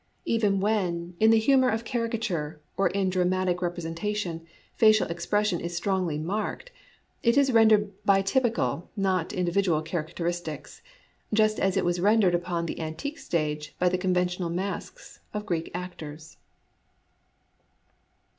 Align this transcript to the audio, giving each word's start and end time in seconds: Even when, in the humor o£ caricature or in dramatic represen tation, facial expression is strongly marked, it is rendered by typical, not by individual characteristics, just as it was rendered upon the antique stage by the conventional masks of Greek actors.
Even 0.25 0.59
when, 0.59 1.15
in 1.19 1.29
the 1.29 1.37
humor 1.37 1.69
o£ 1.69 1.85
caricature 1.85 2.59
or 2.75 2.87
in 2.87 3.11
dramatic 3.11 3.59
represen 3.59 3.93
tation, 3.95 4.43
facial 4.73 5.05
expression 5.09 5.59
is 5.59 5.77
strongly 5.77 6.17
marked, 6.17 6.71
it 7.21 7.37
is 7.37 7.51
rendered 7.51 7.93
by 8.03 8.23
typical, 8.23 8.89
not 8.97 9.29
by 9.29 9.35
individual 9.35 9.83
characteristics, 9.83 10.81
just 11.31 11.59
as 11.59 11.77
it 11.77 11.85
was 11.85 12.01
rendered 12.01 12.33
upon 12.33 12.65
the 12.65 12.79
antique 12.81 13.19
stage 13.19 13.75
by 13.77 13.87
the 13.87 13.95
conventional 13.99 14.49
masks 14.49 15.19
of 15.35 15.45
Greek 15.45 15.69
actors. 15.75 16.37